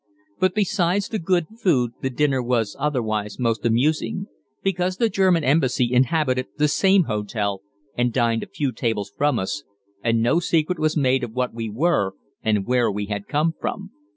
But 0.39 0.55
besides 0.55 1.09
the 1.09 1.19
good 1.19 1.45
food 1.61 1.91
the 2.01 2.09
dinner 2.09 2.41
was 2.41 2.75
otherwise 2.79 3.37
most 3.37 3.63
amusing, 3.67 4.25
because 4.63 4.97
the 4.97 5.09
German 5.09 5.43
Embassy 5.43 5.91
inhabited 5.93 6.47
the 6.57 6.67
same 6.67 7.03
hotel 7.03 7.61
and 7.95 8.11
dined 8.11 8.41
a 8.41 8.47
few 8.47 8.71
tables 8.71 9.13
from 9.15 9.37
us, 9.37 9.63
and 10.03 10.19
no 10.23 10.39
secret 10.39 10.79
was 10.79 10.97
made 10.97 11.23
of 11.23 11.33
what 11.35 11.53
we 11.53 11.69
were 11.69 12.13
and 12.41 12.65
where 12.65 12.91
we 12.91 13.05
had 13.13 13.27
come 13.27 13.53
from. 13.61 13.91